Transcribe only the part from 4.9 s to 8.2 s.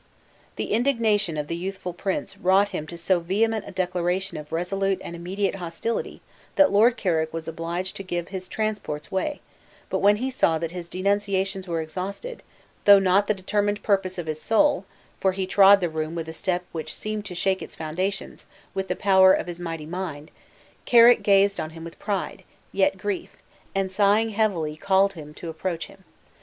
and immediate hostility, that Lord Carrick was obliged to